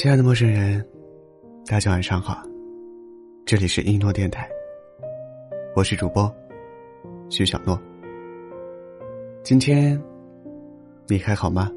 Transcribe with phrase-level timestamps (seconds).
[0.00, 0.80] 亲爱的陌生人，
[1.66, 2.40] 大家晚上好，
[3.44, 4.48] 这里是一诺电台，
[5.74, 6.32] 我是主播
[7.28, 7.76] 徐小诺。
[9.42, 10.00] 今天
[11.08, 11.68] 你还好吗？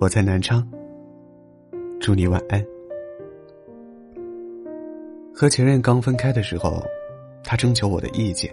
[0.00, 0.68] 我在南昌，
[2.00, 2.60] 祝你晚安。
[5.32, 6.82] 和前任刚分开的时候，
[7.44, 8.52] 他征求我的意见，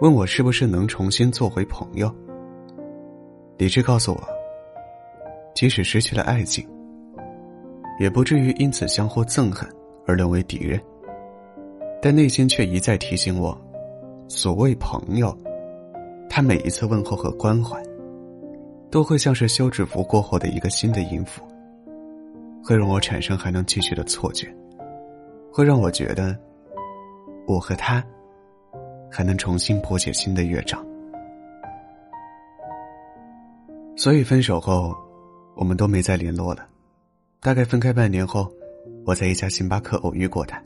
[0.00, 2.10] 问我是不是能重新做回朋友。
[3.58, 4.33] 理智告诉我，
[5.54, 6.68] 即使失去了爱情，
[8.00, 9.68] 也不至于因此相互憎恨
[10.06, 10.80] 而沦为敌人。
[12.02, 13.56] 但内心却一再提醒我，
[14.28, 15.34] 所谓朋友，
[16.28, 17.80] 他每一次问候和关怀，
[18.90, 21.42] 都会像是休止符过后的一个新的音符，
[22.62, 24.54] 会让我产生还能继续的错觉。
[25.50, 26.36] 会让我觉得，
[27.46, 28.04] 我和他
[29.08, 30.84] 还能重新谱写新的乐章。
[33.96, 34.92] 所以分手后，
[35.54, 36.66] 我们都没再联络了。
[37.40, 38.52] 大概分开半年后，
[39.04, 40.62] 我在一家星巴克偶遇过他。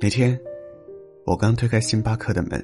[0.00, 0.38] 那天，
[1.24, 2.62] 我刚推开星巴克的门，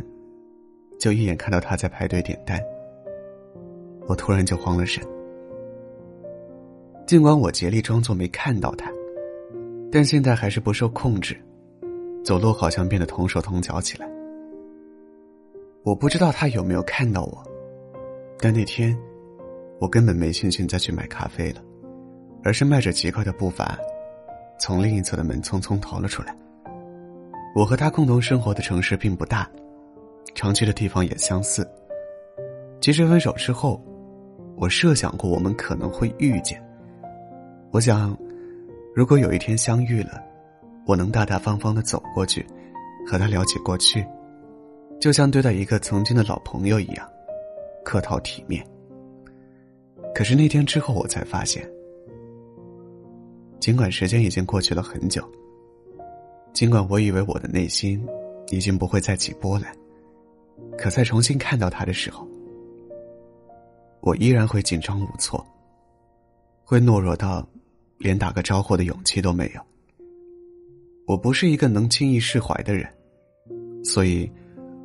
[0.99, 2.61] 就一眼看到他在排队点单。
[4.07, 5.03] 我突然就慌了神。
[7.07, 8.91] 尽管我竭力装作没看到他。
[9.95, 11.37] 但现在还是不受控制，
[12.25, 14.11] 走路好像变得同手同脚起来。
[15.83, 17.45] 我不知道他有没有看到我，
[18.39, 18.99] 但那天，
[19.83, 21.61] 我根本没心情再去买咖啡了，
[22.45, 23.77] 而是迈着极快的步伐，
[24.57, 26.33] 从另一侧的门匆匆逃了出来。
[27.53, 29.51] 我和他共同生活的城市并不大，
[30.37, 31.69] 常去的地方也相似。
[32.81, 33.83] 其实分手之后，
[34.57, 36.63] 我设想过我们可能会遇见。
[37.73, 38.17] 我想。
[38.95, 40.23] 如果有一天相遇了，
[40.87, 42.47] 我能大大方方的走过去，
[43.07, 44.07] 和他聊起过去，
[45.01, 47.09] 就像对待一个曾经的老朋友一样，
[47.85, 48.63] 客套体面。
[50.15, 51.69] 可是那天之后，我才发现，
[53.61, 55.23] 尽管时间已经过去了很久，
[56.53, 58.05] 尽管我以为我的内心
[58.51, 59.75] 已经不会再起波澜，
[60.79, 62.27] 可在重新看到他的时候，
[64.01, 65.45] 我依然会紧张无措，
[66.65, 67.47] 会懦弱到。
[67.99, 69.61] 连打个招呼的勇气都没有。
[71.07, 72.85] 我不是一个能轻易释怀的人，
[73.85, 74.29] 所以，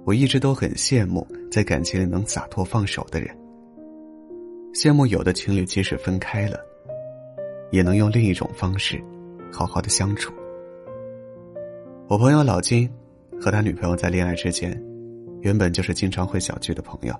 [0.05, 3.35] 我一直都很羡慕在感情里能洒脱放手的人。
[4.73, 6.59] 羡慕有的情侣即使分开了，
[7.71, 9.03] 也能用另一种方式，
[9.51, 10.33] 好好的相处。
[12.07, 12.89] 我朋友老金，
[13.41, 14.81] 和他女朋友在恋爱之前，
[15.41, 17.13] 原本就是经常会小聚的朋友，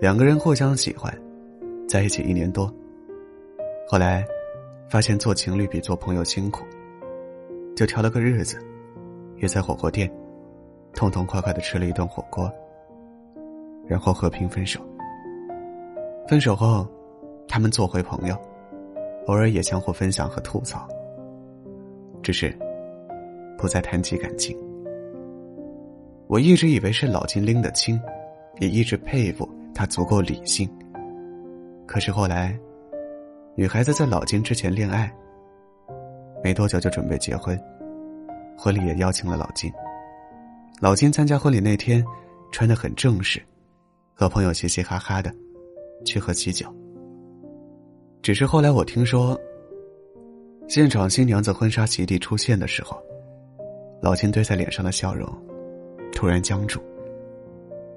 [0.00, 1.12] 两个人互相喜欢，
[1.88, 2.72] 在一起一年多，
[3.88, 4.24] 后来。
[4.88, 6.66] 发现做情侣比做朋友辛苦，
[7.74, 8.58] 就挑了个日子，
[9.36, 10.12] 约在火锅店，
[10.92, 12.52] 痛痛快快的吃了一顿火锅，
[13.88, 14.86] 然后和平分手。
[16.28, 16.86] 分手后，
[17.48, 18.36] 他们做回朋友，
[19.26, 20.88] 偶尔也相互分享和吐槽，
[22.22, 22.56] 只是
[23.58, 24.56] 不再谈起感情。
[26.26, 28.00] 我一直以为是老金拎得清，
[28.60, 30.68] 也一直佩服他足够理性，
[31.86, 32.58] 可是后来。
[33.54, 35.14] 女孩子在老金之前恋爱，
[36.42, 37.54] 没多久就准备结婚，
[38.56, 39.70] 婚礼也邀请了老金。
[40.80, 42.02] 老金参加婚礼那天，
[42.50, 43.42] 穿得很正式，
[44.14, 45.30] 和朋友嘻嘻哈哈的，
[46.04, 46.66] 去喝喜酒。
[48.22, 49.38] 只是后来我听说，
[50.68, 52.96] 现场新娘子婚纱席地出现的时候，
[54.00, 55.28] 老金堆在脸上的笑容
[56.12, 56.80] 突然僵住，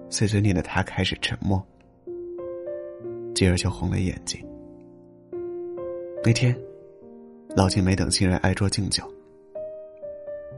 [0.10, 1.64] 碎碎念的他开始沉默，
[3.36, 4.44] 继而就红了眼睛。
[6.24, 6.58] 那天，
[7.56, 9.04] 老金没等新人挨桌敬酒，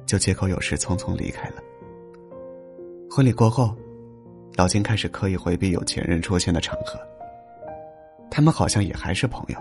[0.05, 1.55] 就借口有事匆匆离开了。
[3.11, 3.75] 婚礼过后，
[4.55, 6.97] 老金开始刻意回避有前任出现的场合。
[8.29, 9.59] 他们好像也还是朋友，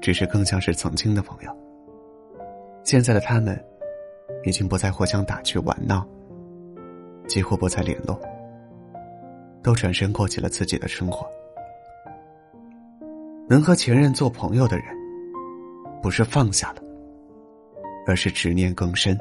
[0.00, 1.56] 只是更像是曾经的朋友。
[2.84, 3.62] 现在的他们，
[4.44, 6.06] 已经不再互相打趣玩闹，
[7.26, 8.18] 几乎不再联络，
[9.62, 11.26] 都转身过起了自己的生活。
[13.48, 14.86] 能和前任做朋友的人，
[16.02, 16.82] 不是放下了，
[18.06, 19.18] 而是执念更深。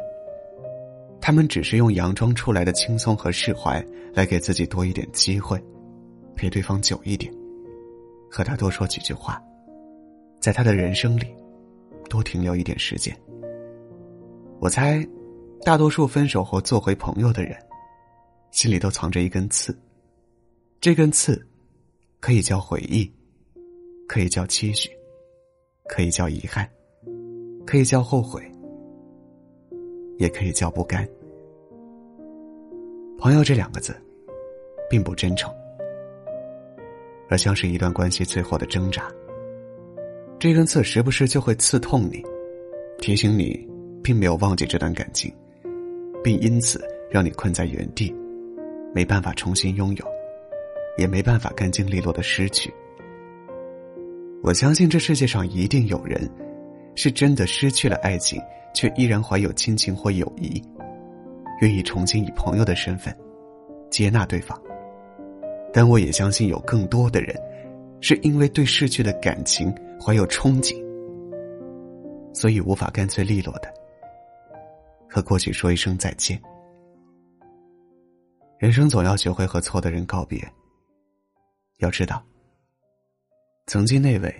[1.19, 5.59] 他们只是用佯装出来的轻松和释怀，来给自己多一点机会，
[6.35, 7.33] 陪对方久一点，
[8.35, 9.41] 和他多说几句话，
[10.41, 11.33] 在他的人生里
[12.09, 13.17] 多停留一点时间。
[14.59, 15.01] 我猜，
[15.61, 17.57] 大多数分手后做回朋友的人，
[18.51, 19.73] 心里都藏着一根刺，
[20.81, 21.41] 这根刺
[22.19, 23.09] 可以叫回忆。
[24.05, 24.89] 可以叫期许，
[25.87, 26.69] 可以叫遗憾，
[27.65, 28.43] 可以叫后悔，
[30.17, 31.07] 也可以叫不甘。
[33.17, 33.95] 朋友这两个字，
[34.89, 35.49] 并不真诚，
[37.29, 39.11] 而像是一段关系最后的挣扎。
[40.37, 42.23] 这根刺时不时就会刺痛你，
[42.99, 43.67] 提醒你
[44.03, 45.33] 并没有忘记这段感情，
[46.23, 48.13] 并因此让你困在原地，
[48.93, 50.05] 没办法重新拥有，
[50.97, 52.71] 也没办法干净利落的失去。
[54.43, 56.29] 我相信这世界上一定有人，
[56.95, 58.39] 是真的失去了爱情，
[58.75, 60.61] 却依然怀有亲情或友谊，
[61.61, 63.15] 愿意重新以朋友的身份
[63.89, 64.61] 接纳对方。
[65.77, 67.35] 但我也相信有更多的人，
[67.99, 70.73] 是因为对逝去的感情怀有憧憬，
[72.33, 73.73] 所以无法干脆利落的
[75.09, 76.41] 和过去说一声再见。
[78.57, 80.41] 人生总要学会和错的人告别。
[81.79, 82.25] 要知道，
[83.67, 84.33] 曾经那位，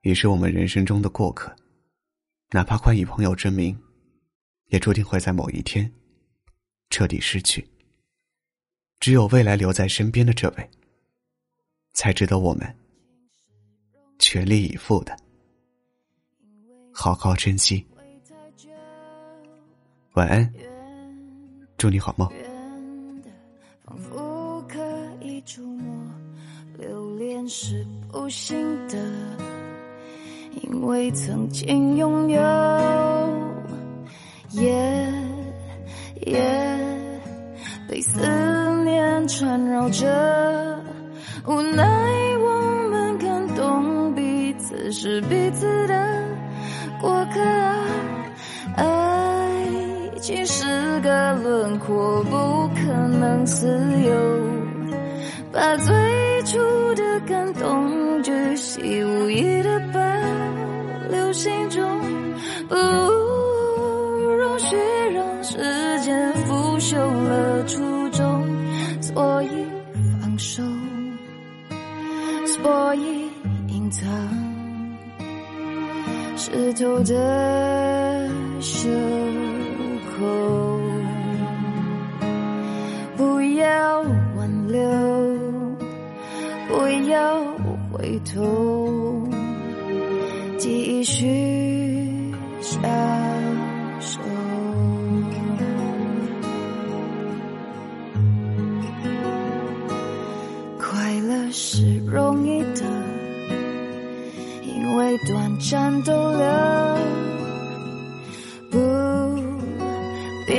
[0.00, 1.54] 也是我们人生中的过客，
[2.52, 3.78] 哪怕冠以朋友之名，
[4.68, 5.92] 也注定会在某一天
[6.88, 7.68] 彻底失去。
[9.00, 10.70] 只有未来留在身边的这位，
[11.92, 12.76] 才值得我们
[14.18, 15.16] 全力以赴的
[16.92, 17.86] 好好珍惜。
[20.14, 20.52] 晚安，
[21.76, 22.28] 祝你好梦。
[23.84, 24.78] 仿佛可
[25.20, 25.94] 以触摸，
[26.76, 28.58] 留恋是不幸
[28.88, 28.98] 的，
[30.62, 32.40] 因为曾经拥有，
[34.50, 34.72] 也
[36.26, 36.36] 也
[37.88, 38.47] 被思。
[39.38, 40.04] 缠绕着，
[41.46, 41.84] 无奈
[42.40, 45.94] 我们感动彼此是彼此的
[47.00, 47.40] 过客。
[48.74, 49.62] 爱
[50.20, 50.66] 情是
[51.02, 53.68] 个轮廓，不可能自
[54.02, 54.12] 由。
[55.52, 55.94] 把最
[56.42, 56.58] 初
[56.96, 60.00] 的感动巨细无遗的保
[61.10, 61.80] 留心中，
[62.68, 64.76] 不容许
[65.14, 65.56] 让时
[66.00, 67.97] 间腐朽了初
[72.62, 73.30] 所以
[73.68, 74.06] 隐藏，
[76.36, 78.28] 湿透的
[78.60, 78.88] 袖
[80.10, 80.80] 口。
[83.16, 84.00] 不要
[84.36, 84.80] 挽留，
[86.68, 87.40] 不要
[87.90, 89.28] 回头，
[90.58, 92.78] 继续下。
[94.00, 94.18] 是
[105.26, 106.44] 短暂逗留，
[108.70, 108.78] 不
[110.46, 110.54] 必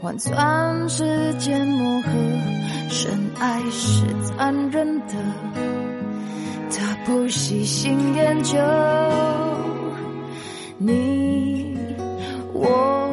[0.00, 2.10] 换算时间磨合。
[2.90, 5.14] 深爱是残忍的，
[6.70, 8.56] 他不细心研究，
[10.78, 11.76] 你
[12.54, 13.10] 我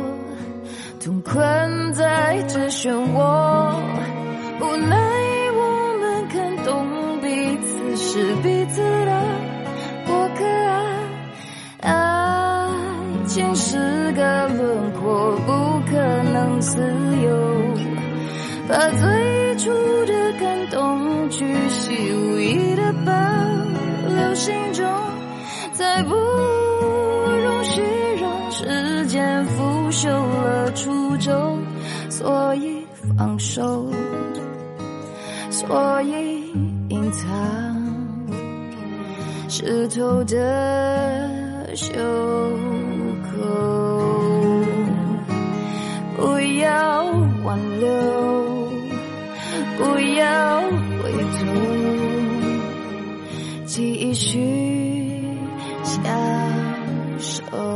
[1.04, 3.55] 同困在这漩涡，
[13.56, 15.98] 是个轮廓，不可
[16.34, 16.78] 能自
[17.24, 17.30] 由。
[18.68, 19.72] 把最初
[20.06, 23.12] 的感动，巨细无遗的保
[24.10, 24.86] 留心中，
[25.72, 27.82] 再不容许
[28.20, 31.60] 让时间腐朽了初衷，
[32.10, 32.86] 所以
[33.18, 33.90] 放手，
[35.50, 36.52] 所以
[36.90, 37.30] 隐藏。
[39.48, 41.94] 湿透的袖
[43.36, 43.42] 口，
[46.18, 47.04] 不要
[47.44, 47.88] 挽留，
[49.78, 49.84] 不
[50.18, 50.62] 要
[51.02, 51.44] 回头，
[53.66, 54.40] 继续
[55.84, 56.02] 享
[57.20, 57.75] 受。